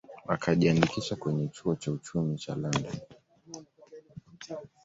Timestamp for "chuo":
1.47-1.75